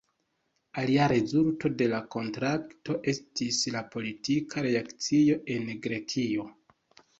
Alia 0.83 1.09
rezulto 1.11 1.71
de 1.81 1.87
la 1.91 1.99
kontrakto 2.15 2.97
estis 3.15 3.61
la 3.77 3.85
politika 3.93 4.67
reakcio 4.71 5.39
en 5.59 5.71
Grekio. 5.87 6.51